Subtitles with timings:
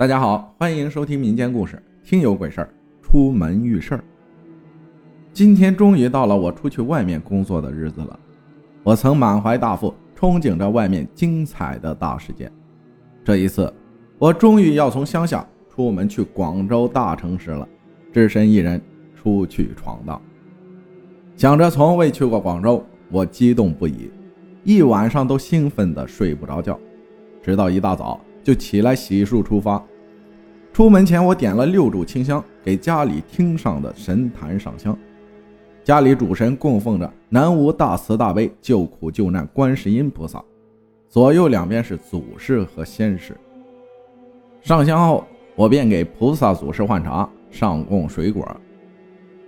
[0.00, 1.76] 大家好，欢迎收听民间故事
[2.08, 2.70] 《听有鬼事儿》，
[3.06, 4.04] 出门遇事儿。
[5.30, 8.18] 今天终于到了我出去外面工作的日子了。
[8.82, 12.50] 我曾满怀大富，憧憬着外面精彩的大世界。
[13.22, 13.70] 这一次，
[14.18, 17.68] 我终于要从乡下出门去广州大城市了，
[18.10, 18.80] 只身一人
[19.14, 20.18] 出去闯荡。
[21.36, 24.10] 想着从未去过广州，我激动不已，
[24.64, 26.80] 一晚上都兴奋的睡不着觉，
[27.42, 29.82] 直到一大早就起来洗漱出发。
[30.72, 34.96] 出门前，我点了六柱清香，给家里厅上的神坛上香。
[35.82, 40.42] 家里主神供奉着南无大慈大悲救苦救难观世音菩萨，
[41.08, 43.36] 左右两边是祖师和仙师。
[44.62, 45.24] 上香后，
[45.56, 48.46] 我便给菩萨祖师换茶，上供水果，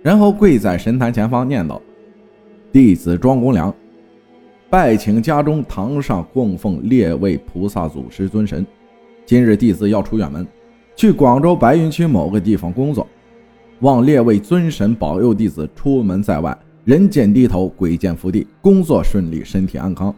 [0.01, 1.79] 然后跪在神坛前方念叨
[2.73, 3.73] ：“弟子庄公良，
[4.69, 8.65] 拜请家中堂上供奉列位菩萨祖师尊神。
[9.25, 10.47] 今日弟子要出远门，
[10.95, 13.07] 去广州白云区某个地方工作。”
[13.81, 20.13] 望列位尊神保佑弟子出门在外，人见低头，鬼见伏地，工作顺利，身体安康。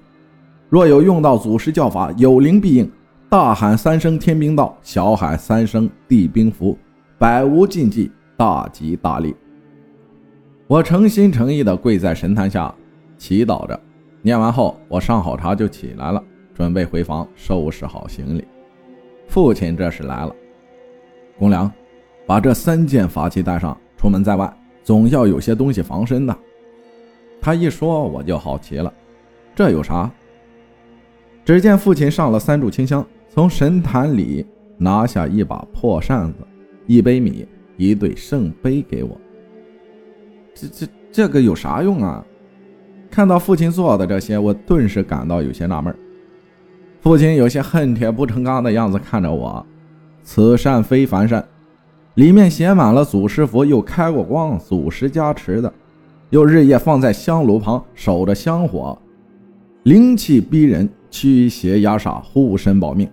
[0.69, 2.91] 若有用到祖师教法，有灵必应。
[3.27, 6.77] 大喊三声天兵到，小喊三声地兵符，
[7.17, 9.35] 百无禁忌，大吉大利。
[10.67, 12.73] 我诚心诚意地跪在神坛下
[13.17, 13.79] 祈祷着。
[14.21, 18.45] 念完后，我上好茶就起来了，准备回房收拾好行李。
[19.27, 20.35] 父亲这时来了，
[21.37, 21.71] 公良。
[22.27, 24.51] 把这三件法器带上，出门在外
[24.83, 26.35] 总要有些东西防身的。
[27.39, 28.91] 他一说，我就好奇了，
[29.53, 30.09] 这有啥？
[31.43, 34.43] 只见父亲上了三炷清香，从神坛里
[34.75, 36.39] 拿下一把破扇子、
[36.87, 39.15] 一杯米、一对圣杯给我。
[40.55, 42.25] 这这这个有啥用啊？
[43.11, 45.95] 看到父亲做的这些，我顿时感到有些纳闷。
[47.05, 49.63] 父亲有些恨铁不成钢的样子看着我，
[50.23, 51.45] 此扇非凡扇。
[52.15, 55.71] 里面写满了祖师符，又开过光，祖师加持的，
[56.31, 58.97] 又日夜放在香炉旁守着香火，
[59.83, 63.07] 灵气逼人，驱邪压煞，护身保命。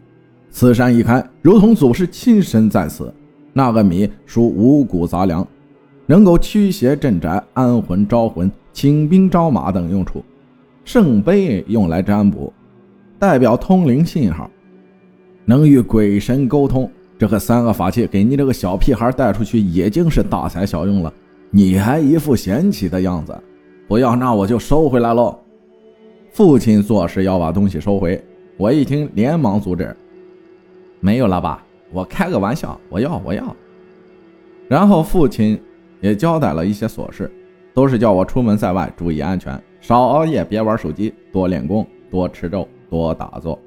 [0.49, 3.13] 此扇一开，如同祖师亲身在此。
[3.53, 5.47] 那个米属五谷杂粮，
[6.07, 10.25] 能够驱邪镇宅、安魂招魂、请兵招马等用处。
[10.83, 12.51] 圣杯用来占卜，
[13.23, 14.51] 代表通灵信号，
[15.45, 16.91] 能与鬼神沟通。
[17.17, 21.15] 这个三个法器给你这个小屁孩带出去已经是大材小用了，
[21.49, 23.33] 你还一副嫌弃的样子，
[23.87, 25.39] 不要那我就收回来喽。
[26.33, 28.21] 父亲做事要把东西收回，
[28.57, 29.97] 我一听连忙阻止
[30.99, 31.65] ：“没有了吧？
[31.93, 33.55] 我开个玩笑，我要我要。”
[34.67, 35.57] 然后父亲
[36.01, 37.31] 也交代了一些琐事，
[37.73, 43.59] 都是叫我出门在外注意安全，少熬夜，别玩手机，多练功，多吃肉，多打坐。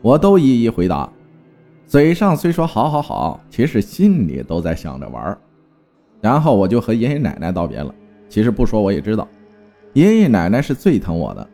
[0.00, 1.06] 我都一一回答。
[1.86, 5.36] 嘴上虽说好好好，其实心里都在想着玩
[6.22, 7.94] 然后我就和爷爷奶奶道别了。
[8.30, 9.28] 其实不说我也知道，
[9.92, 11.46] 爷爷奶奶是最疼我的。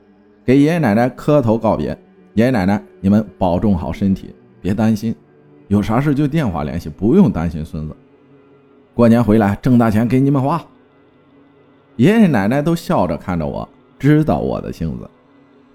[0.44, 1.88] 给爷爷奶奶磕头告别，
[2.34, 5.12] 爷爷奶奶你们保重好身体，别担心，
[5.66, 7.96] 有啥事就电话联系，不用担心孙子。
[8.94, 10.64] 过年回来挣大钱给你们花。
[11.96, 15.10] 爷爷奶奶都笑着看着我，知道我的性子，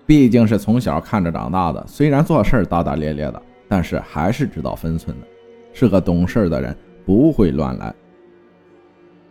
[0.06, 3.42] 毕竟是从小看着长大的，虽然做事大大咧咧的。
[3.68, 5.26] 但是还是知道分寸的，
[5.74, 7.92] 是个懂事的人，不会乱来。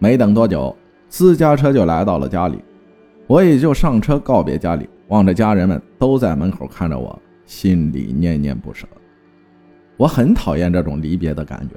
[0.00, 0.76] 没等多久，
[1.08, 2.58] 私家车就来到了家里，
[3.28, 8.88] 我也就上车告别家里，望着家人们都在门口看着我，心里念念不舍。
[9.96, 11.76] 我很讨厌这种离别的感觉，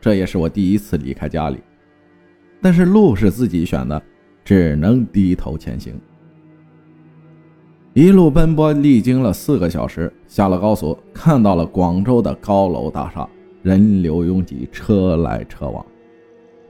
[0.00, 1.58] 这也是我第一次离开家里，
[2.60, 4.02] 但是路是自己选的，
[4.44, 5.94] 只能低头前行。
[7.96, 13.26] 一路奔波，历经了四个小时，下了高速，看到了广州的高楼大厦，
[13.62, 15.82] 人流拥挤，车来车往，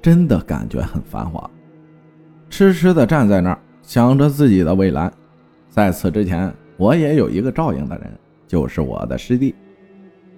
[0.01, 1.51] 真的感觉很繁华。
[2.49, 5.13] 痴痴地站在那儿，想着自己的未来。
[5.69, 8.09] 在此之前，我也有一个照应的人，
[8.47, 9.53] 就是我的师弟。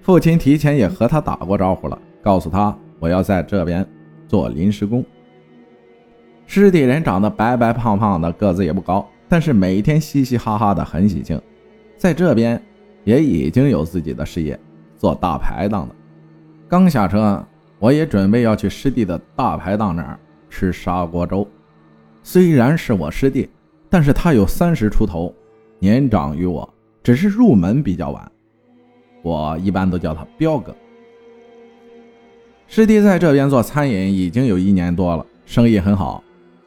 [0.00, 3.86] 父亲提前也和他打过招呼了，告诉他我要在这边
[4.27, 5.04] 做临时工。
[6.47, 9.07] 师弟人长得白白胖胖的，个子也不高。
[9.28, 11.41] 但是每天嘻嘻哈哈的很喜庆，
[11.97, 12.60] 在这边
[13.04, 14.59] 也已经有自己的事业，
[14.97, 15.95] 做大排档的。
[16.69, 17.45] 刚下车，
[17.78, 21.47] 我也准备要去师弟的大排档那儿吃砂锅粥。
[22.22, 23.48] 虽然是我师弟，
[23.89, 25.34] 但是他有三十出头，
[25.78, 26.69] 年长于我，
[27.03, 28.33] 只是入门比较晚。
[29.22, 30.74] 我一般都叫他彪哥。
[32.66, 36.22] 师弟在这边做餐饮已经有一年多了，生意很好。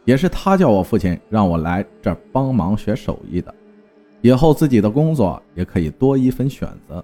[0.06, 3.53] 也是他叫我父亲让我来这帮忙学手艺的，
[4.21, 7.03] 以后自己的工作也可以多一分选择。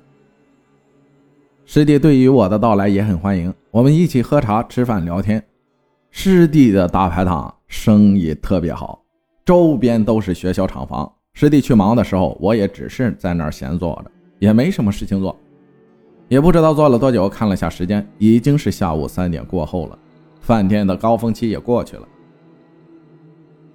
[1.65, 5.44] 师弟对于我的到来也很欢迎，我们一起喝茶、吃饭、聊天。
[6.09, 9.03] 师弟的大排档生意特别好，
[9.45, 11.11] 周边都是学校厂房。
[11.33, 15.38] 师弟去忙的时候，我也只是在那儿闲坐着，也没什么事情做。
[16.29, 20.00] 也不知道坐了多久，看了下时间，已经是下午三点过后了，
[20.39, 22.07] 饭店的高峰期也过去了。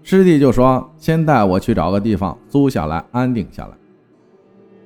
[0.03, 3.71] 师弟就说：“先带我去找个地方租下来，安定下来。”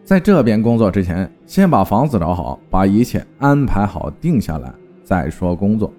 [0.05, 4.73] 在这边工作之前，先把房子找好，把一切安排好，定下来
[5.03, 5.93] 再说工作。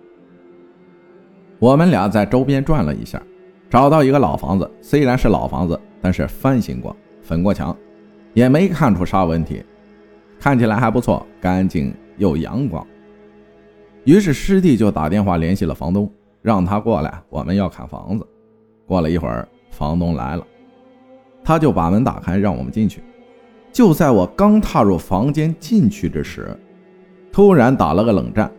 [1.60, 3.22] 我们俩在周边转了一下，
[3.70, 7.76] 找到一个老房子，虽然是老房子，但是翻新过，粉过墙，
[8.34, 9.64] 也没看出啥问题，
[10.40, 12.86] 看起来还不错，干净又阳光。
[14.04, 16.10] 于是师弟就打电话联系了房东，
[16.44, 18.26] 让他过来，我们要看房子。
[18.88, 20.48] 过了一会儿，房东来了，
[21.44, 23.04] 他就把门打开，让我们进去。
[23.72, 26.58] 就在我刚踏入房间进去之时，
[27.32, 28.50] 突然打了个冷战，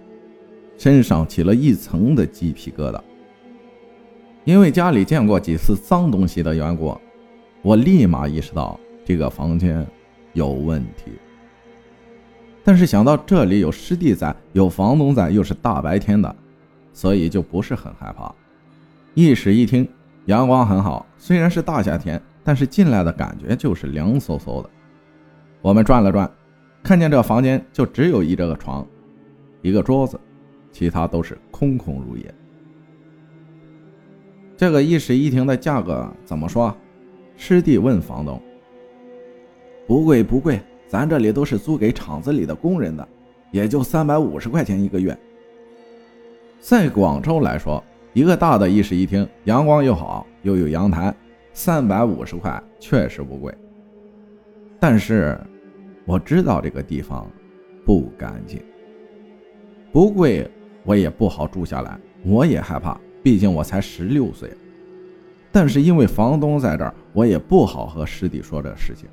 [0.77, 3.01] 身上起了一层的鸡皮疙瘩。
[4.45, 6.97] 因为家里见过几次脏东西的缘故，
[7.63, 9.85] 我立马意识到这个房间
[10.35, 11.13] 有问题。
[12.63, 16.37] 但是想到这里有师弟在，有房东在，又是大白天的，
[16.93, 18.33] 所以就不是很害怕。
[19.15, 19.89] 一室一厅，
[20.29, 24.69] 阳光很好，虽然是大夏天，但是进来的感觉就是凉飕飕的。
[25.63, 26.31] 我们转了转，
[26.83, 28.87] 看见这房间就只有一这个床，
[29.63, 30.21] 一个桌子，
[30.71, 32.35] 其他都是空空如也。
[34.55, 36.77] 这个一室一厅的价格怎么说？
[37.35, 38.39] 师弟问房东。
[39.87, 43.09] 不贵不贵，咱这里都是租给厂子里的工人的，
[43.51, 45.19] 也就三百五十块钱一个月。
[46.61, 47.83] 在广州来说，
[48.13, 51.15] 一个大的一室一厅，阳光又好，又有阳台，
[51.53, 53.55] 三百五十块确实不贵。
[54.81, 55.39] 但是，
[56.05, 57.31] 我知道这个地方
[57.85, 58.63] 不干净，
[59.93, 60.51] 不贵，
[60.85, 64.51] 我也不好住下来，我也害怕，毕竟我才十六岁。
[65.51, 69.09] 但是因为房东在这儿，我也不好和师弟说这事情。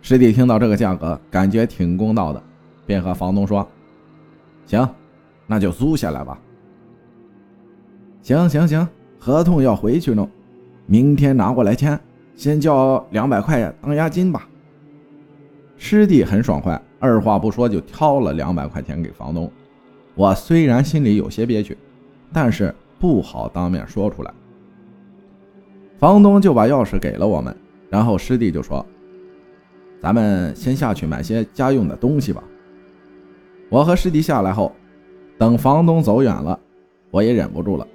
[0.00, 2.42] 师弟听到这个价格，感觉挺公道的，
[2.86, 3.66] 便和房东说
[4.66, 4.86] ：“行，
[5.46, 6.38] 那就租下来吧。
[8.24, 8.88] ”“行行行，
[9.18, 10.26] 合同要回去弄，
[10.86, 11.98] 明天拿过来签。”
[12.34, 14.48] 先交两百块当押金吧。
[15.76, 19.48] 师弟很爽快，二话不说就掏了两百块钱给房东。
[20.14, 21.76] 我虽然心里有些憋屈，
[22.32, 24.32] 但是不好当面说出来。
[25.98, 27.54] 房东就把钥匙给了我们，
[27.90, 28.84] 然后师弟就说
[30.02, 32.42] ：“咱们先下去买些家用的东西吧。”
[33.70, 34.72] 我和师弟下来后，
[35.38, 36.58] 等房东走远了，
[37.12, 37.86] 我也忍不住了，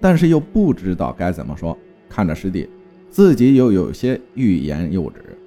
[0.00, 1.76] 但是又不知道该怎么说，
[2.08, 2.68] 看着师弟。
[3.10, 5.38] 自己又有些欲言又止，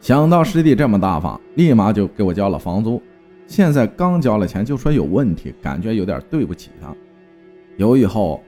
[0.00, 3.02] 想到师弟这么大方，立马就给我交了房租。
[3.48, 6.94] 现在刚交了钱就说有问题，感觉有点对不起他。
[7.76, 8.40] 犹豫后，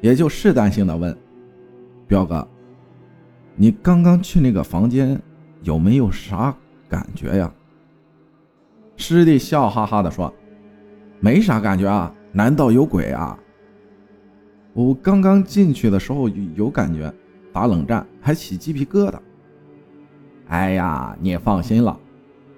[0.00, 1.14] 也就试探性的问
[2.08, 2.48] ：“彪哥，
[3.56, 5.20] 你刚刚去那个房间，
[5.62, 6.56] 有没有啥
[6.88, 7.52] 感觉呀？”
[8.96, 10.32] 师弟笑哈哈的说
[11.20, 13.38] ：“没啥感觉啊，难道有鬼啊？
[14.76, 17.12] 我刚刚进去的时候有感觉。”
[17.52, 19.14] 打冷战还起鸡皮疙瘩。
[20.48, 21.98] 哎呀，你放心了，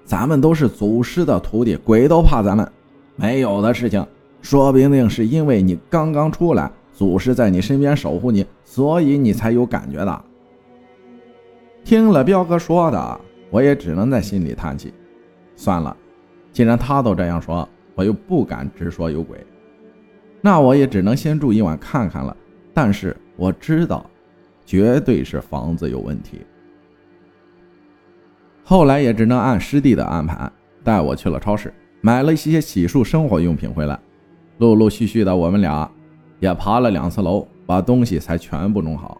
[0.04, 2.68] 咱们都是祖师的徒弟，鬼都怕咱们。
[3.14, 4.04] 没有的事情，
[4.42, 10.24] 说不定是因为你刚刚出来，祖师在你身边守护你，所以你才有感觉的。
[11.84, 14.92] 听了彪哥说的，我也只能在心里叹气。
[15.54, 15.96] 算了，
[16.52, 19.38] 既然他都这样说，我又不敢直说有鬼，
[20.40, 22.36] 那我也只能先住一晚看看了。
[22.72, 24.04] 但是我知道。
[24.68, 26.42] 绝对是房子有问题。
[28.62, 30.52] 后来也只能按师弟的安排，
[30.84, 33.98] 带我去了超市，买了一些洗漱生活用品回来。
[34.58, 35.90] 陆陆续续的，我们俩
[36.38, 39.18] 也爬了两次楼，把东西才全部弄好。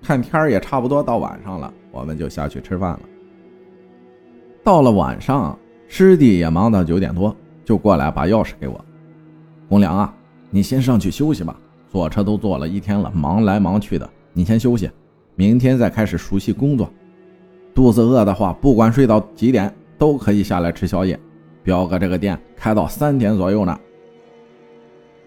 [0.00, 3.00] 看天也差不多到晚上了，我们就下去吃饭了。
[4.62, 5.58] 到了晚上，
[5.88, 7.34] 师弟也忙到九点多，
[7.64, 8.84] 就过来把钥匙给我。
[9.68, 10.14] 红良啊，
[10.50, 11.56] 你先上去休息吧，
[11.90, 14.08] 坐车都坐了一天了，忙来忙去的。
[14.32, 14.90] 你先休息，
[15.34, 16.90] 明天再开始熟悉工作。
[17.74, 21.18] 肚子饿的话，不管睡到几点，都可以下来吃宵夜。
[21.62, 23.78] 彪哥这个店开到三点左右呢。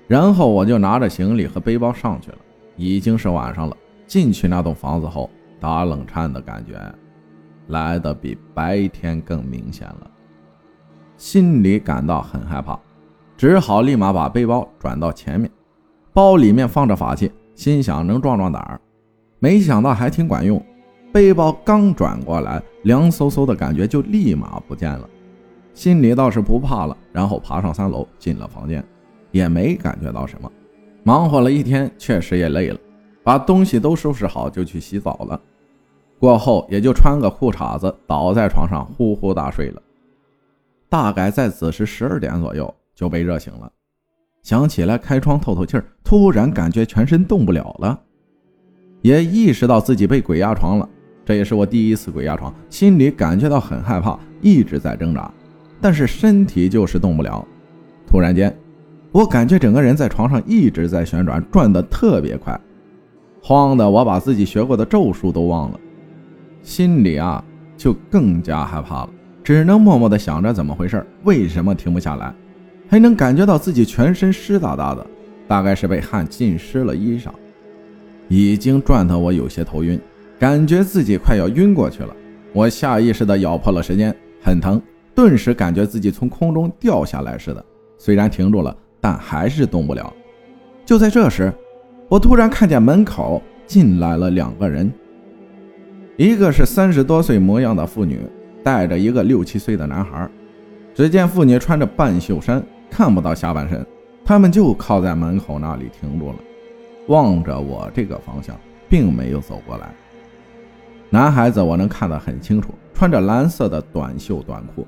[0.07, 2.37] 然后我就拿着行李和背包上去了。
[2.75, 3.75] 已经是晚上了。
[4.07, 6.73] 进去那栋房子后，打冷颤的感觉
[7.67, 10.09] 来的比白天更明显了，
[11.17, 12.79] 心里感到很害怕，
[13.39, 15.49] 只好立马把背包转到前面，
[16.11, 18.77] 包里面放着法器，心想能壮壮胆儿。
[19.39, 20.61] 没想到还挺管用，
[21.13, 25.09] 背包刚转过来，凉飕飕的感觉就立马不见了。
[25.73, 26.97] 心里倒是不怕了。
[27.13, 28.83] 然后爬上三楼，进了房间，
[29.31, 30.51] 也没感觉到什么。
[31.03, 32.79] 忙活了一天，确实也累了，
[33.23, 35.39] 把东西都收拾好，就去洗澡了。
[36.19, 39.81] 过后也就穿个裤衩子，倒在床上呼呼大睡了。
[40.89, 43.71] 大概在子时十二点左右就被热醒了，
[44.43, 47.97] 想起来开窗透透气儿，突然感觉全身动不了了，
[49.01, 50.89] 也意识到自己被鬼压床了。
[51.23, 55.31] 这也是我第一次鬼压床，心里感觉到很害怕，一直在挣扎，
[55.79, 57.47] 但是身体就是动不了。
[58.05, 58.53] 突然间，
[59.13, 62.59] 我感觉整个人在床上一直在旋转，转得特别快，
[63.41, 65.79] 慌的我把自己学过的咒术都忘了，
[66.61, 67.41] 心里啊
[67.77, 69.09] 就更加害怕了。
[69.41, 72.35] 只能默默地想着怎么回事，为什么停不下来，
[72.89, 75.05] 还能感觉到自己全身湿哒哒的，
[75.47, 77.29] 大概是被汗浸湿了衣裳，
[78.27, 79.99] 已经转得我有些头晕，
[80.39, 82.15] 感觉自己快要晕过去了。
[82.51, 84.81] 我下意识地咬破了时间，很疼，
[85.13, 87.63] 顿时感觉自己从空中掉下来似的，
[87.97, 90.11] 虽然停住了，但还是动不了。
[90.83, 91.53] 就在这时，
[92.07, 94.91] 我突然看见门口进来了两个人，
[96.17, 98.19] 一个是三十多岁模样的妇女。
[98.61, 100.29] 带着一个六七岁的男孩，
[100.93, 103.85] 只见妇女穿着半袖衫，看不到下半身。
[104.25, 106.35] 他们就靠在门口那里停住了，
[107.07, 108.55] 望着我这个方向，
[108.87, 109.89] 并没有走过来。
[111.09, 114.85] 男孩子我能看得很清楚，穿着蓝色的短袖短裤。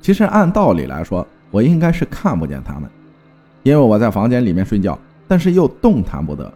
[0.00, 2.88] 其实按道理来说，我应该是看不见他们，
[3.64, 6.52] 因为我在房间里面睡觉，但是又动弹不得，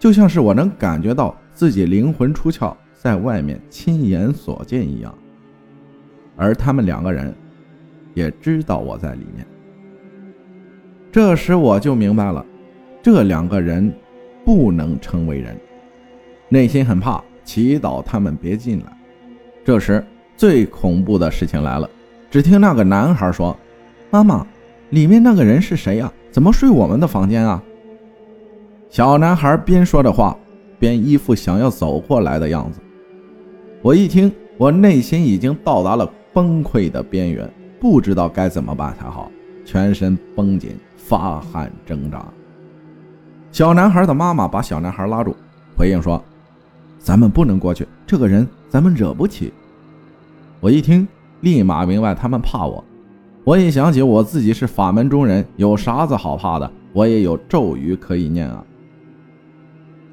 [0.00, 5.14] 就像是我能感觉到自己灵魂出窍，在外面亲眼所见一样。
[6.36, 7.32] 而他们两个人
[8.14, 9.46] 也知道我在里面。
[11.12, 12.42] 这时我就明白了，
[13.02, 13.92] 这两个人
[14.46, 15.54] 不能称为人，
[16.48, 18.86] 内心很怕，祈祷他们别进来。
[19.62, 20.02] 这时
[20.38, 21.88] 最恐怖的事情来了，
[22.30, 23.54] 只听那个男孩说
[24.10, 24.46] ：“妈妈，
[24.88, 26.10] 里面那个人是谁呀？
[26.30, 27.62] 怎么睡我们的房间啊？”
[28.88, 30.34] 小男孩边说着话，
[30.78, 32.80] 边一副想要走过来的样子。
[33.82, 36.10] 我一听，我内心已经到达了。
[36.34, 37.46] 崩溃的边缘，
[37.78, 39.30] 不知道该怎么办才好，
[39.66, 40.74] 全身绷紧，
[41.08, 42.24] 发汗挣扎。
[43.50, 45.34] 小男孩的妈妈把小男孩拉住，
[45.76, 46.22] 回应说
[46.98, 49.52] ：“咱们不能过去，这个人咱们惹不起。”
[50.60, 51.06] 我一听，
[51.40, 52.82] 立马明白他们怕我。
[53.44, 56.70] 我一想起我自己是法门中人，有啥子好怕的？
[56.92, 58.64] 我也有咒语可以念啊。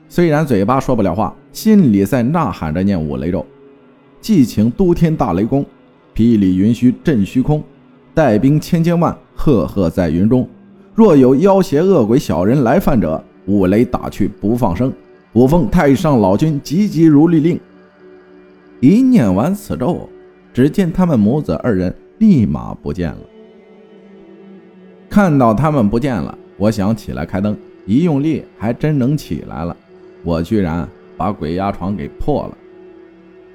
[0.07, 3.45] 虽然嘴巴说不了话，心里在呐喊着念五雷咒，
[4.19, 5.63] 祭请都天大雷公。
[6.15, 7.63] 霹雳云虚震虚空，
[8.13, 10.49] 带兵千千万，赫赫在云中。
[10.99, 14.91] 若有妖邪恶鬼小人来犯者，五雷打去不放生。
[15.31, 17.57] 我奉太上老君急急如律令。
[18.81, 20.09] 一念完此咒，
[20.53, 23.21] 只见他们母子二人立马不见了。
[25.09, 29.73] 看到他们不见了，我想起来开灯，一用力还真能起来了。
[30.25, 32.57] 我居然把鬼压床给破了。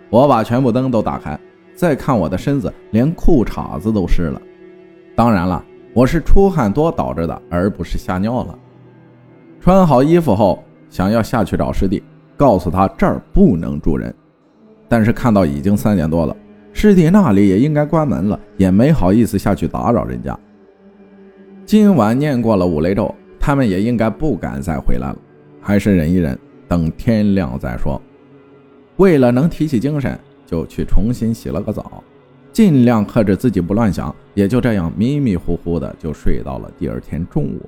[0.08, 1.38] 我把全部灯都打开。
[1.74, 4.40] 再看我的身子，连裤衩子都湿了。
[5.14, 5.62] 当然了，
[5.94, 8.58] 我是出汗多导致的，而不是吓尿了。
[9.60, 12.02] 穿好衣服后，想要下去找师弟，
[12.36, 14.12] 告诉他这儿不能住人。
[14.88, 16.36] 但是看到已经三点多了，
[16.72, 20.38] 师弟那里也应该关门了，也没好意思下去打扰人家。
[21.64, 25.16] 今晚念过了五雷咒，他们也应该不敢再回来了，
[25.60, 28.02] 还是忍一忍，等天亮再说。
[28.96, 30.18] 为了能提起精神。
[30.46, 32.04] 就去重新洗了个澡，
[32.54, 37.60] 尽量克制自己不乱想，也就这样迷迷糊糊的就睡到了第二天中午。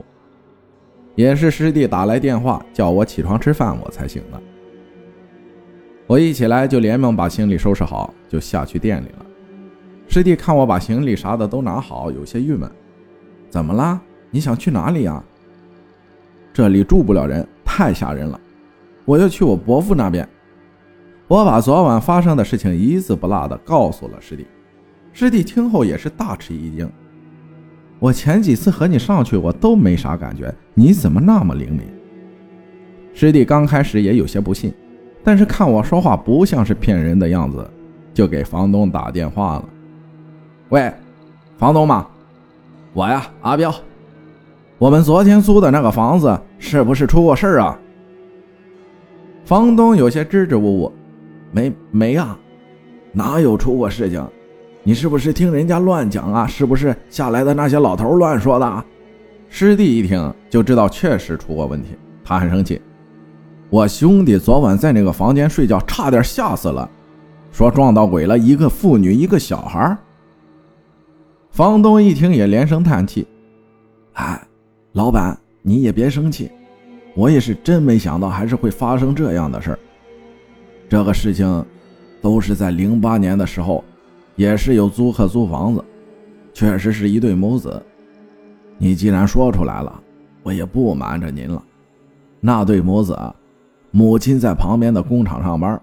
[1.16, 4.40] 也是师弟打来电话叫我起床吃饭，我才醒的。
[6.06, 9.26] 我一起来就连忙把行李收拾好，就下去店里了。
[10.06, 12.70] 师弟看我把行李啥的都拿好，有些郁闷
[13.50, 14.00] ：“怎么啦？
[14.30, 15.20] 你想去哪里呀
[16.54, 18.40] ？”“这里住不了人，太吓人了，
[19.04, 20.28] 我要去我伯父那边。”
[21.26, 24.46] 我把昨晚发生的事情一字不落的告诉了师弟，
[25.18, 26.86] 师弟听后也是大吃一惊。
[27.98, 31.86] 我前几次和你上去，我都没啥感觉，你怎么那么灵敏？
[33.14, 34.74] 师弟刚开始也有些不信，
[35.24, 37.66] 但是看我说话不像是骗人的样子，
[38.12, 39.64] 就给房东打电话了。
[40.68, 40.92] 喂，
[41.56, 42.06] 房东吗？
[42.92, 43.74] 我呀，阿彪。
[44.76, 47.78] 我们昨天租的那个房子是不是出过事啊？
[49.46, 50.92] 房东有些支支吾吾。
[51.52, 52.38] 没没啊，
[53.12, 54.22] 哪有出过事情？
[54.86, 56.46] 你是不是听人家乱讲啊？
[56.46, 58.84] 是不是下来的那些老头乱说的？
[59.48, 61.88] 师弟一听就知道确实出过问题，
[62.22, 62.80] 他很生气。
[63.68, 66.88] 我兄弟昨晚在那个房间睡觉，差点吓死了，
[67.50, 69.98] 说撞到鬼了，一个妇女，一个小孩。
[71.50, 73.26] 房东一听也连声叹气
[74.14, 74.40] ：“哎，
[74.92, 76.48] 老板，你也别生气，
[77.16, 79.78] 我也是真没想到，还是会发生这样的事儿。
[80.88, 81.66] 这个事情
[82.22, 83.82] 都是在零八年的时候，
[84.36, 85.84] 也是有租客租房子，
[86.52, 87.82] 确实是一对母子。
[88.78, 90.00] 你既然说出来了，
[90.42, 91.62] 我也不瞒着您了。
[92.40, 93.34] 那对母子啊，
[93.90, 95.80] 母亲在旁边的工厂上班，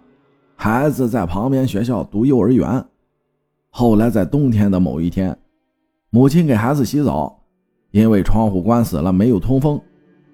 [0.55, 2.83] 孩子在旁边学校读幼儿园。
[3.69, 5.35] 后来在冬天的某一天。”
[6.11, 7.35] 母亲给孩子洗澡，
[7.89, 9.81] 因为窗户关死了，没有通风，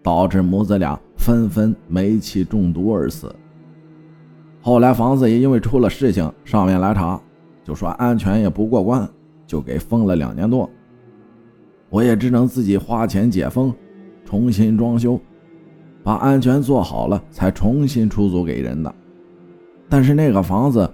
[0.04, 3.34] 导致母子俩纷纷煤气中毒而死。
[4.60, 7.18] 后来房子也因为出了事情，上面来查，
[7.70, 9.08] 就说安全也不过关，
[9.46, 10.68] 就给封了两年多。
[11.92, 13.72] 我也只能自己花钱解封，
[14.26, 15.22] 重新装修，
[16.04, 18.92] 把安全做好了，才重新出租给人的。
[19.88, 20.92] 但是那个房子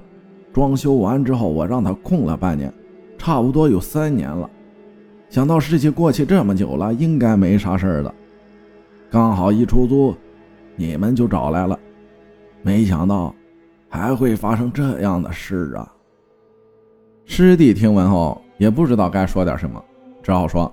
[0.52, 2.74] 装修完之后，我让它空了半年，
[3.18, 4.50] 差不多有三年了。
[5.30, 8.14] 想到事情过去这么久了，应该没啥事儿的。
[9.10, 10.14] 刚好一出租，
[10.76, 11.80] 你们就找来了，
[12.62, 13.34] 没想到
[13.88, 15.90] 还会发生这样的事啊！
[17.26, 19.84] 师弟听闻后也不知道该说点什么，
[20.22, 20.72] 只好说：“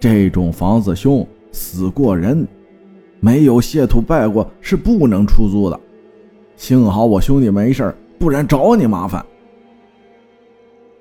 [0.00, 2.46] 这种房子凶，死过人，
[3.20, 5.78] 没有谢土拜过是不能出租的。
[6.56, 9.24] 幸好我兄弟没事不然找你麻烦。”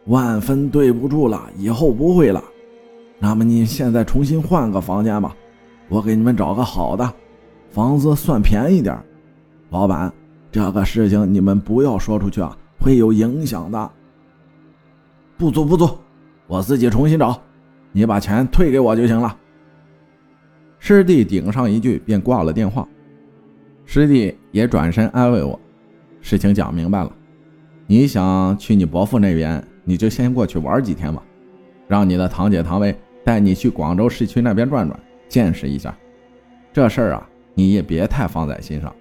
[0.08, 2.44] 万分对不住了，以后不会了。
[3.20, 5.34] 那么你现在重新换个房间吧，
[5.88, 7.12] 我给你们找个好的
[7.72, 8.96] 房子，算便宜点。
[9.70, 10.12] 老板，
[10.52, 13.90] 这个事情你们不要说出去啊，会有影响的。
[15.38, 15.90] 不租不租，
[16.48, 17.42] 我自己重新找，
[17.92, 19.38] 你把钱退给我就行了。
[20.80, 22.88] 师弟顶上一句，便挂了电话。
[23.86, 25.60] 师弟也转身安慰我
[26.22, 27.12] ：“事情讲明白了，
[27.88, 31.22] 你想去你伯父那边。”你就先过去玩几天吧，
[31.90, 34.98] 让你的堂姐堂妹带你去广州市区那边转转，
[35.28, 35.94] 见识一下。
[36.72, 38.96] 这事儿啊，你也别太放在心上。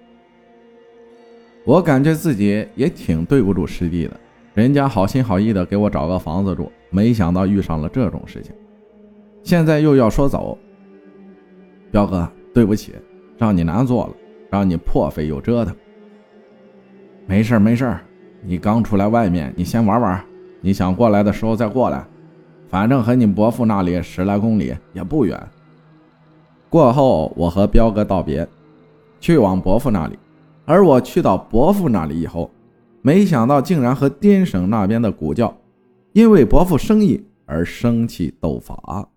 [1.63, 4.19] 我感觉自己也挺对不住师弟的，
[4.53, 8.53] 人家好心好意的给我找个房子住，没想到遇上了这种事情，
[9.41, 10.55] 现在又要说走。
[11.91, 12.93] 彪哥，对不起，
[13.35, 14.13] 让你难做了，
[14.51, 15.75] 让你破费又折腾。
[17.25, 17.97] 没事没事
[18.43, 20.23] 你刚出来外面，你先玩玩。
[20.61, 22.05] 你想过来的时候再过来，
[22.67, 25.35] 反正和你伯父那里十来公里也不远。
[26.69, 28.47] 过后，我和彪哥道别，
[29.19, 30.19] 去往伯父那里。
[30.65, 32.51] 而我去到伯父那里以后，
[33.03, 35.55] 没想到竟然和滇省那边的古教
[36.13, 39.09] 因为伯父生意而生气斗法。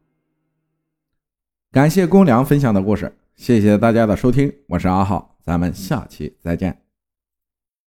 [1.71, 6.86] 感谢公良分享的故事，谢谢大家的收听，我是阿浩，咱们下期再见。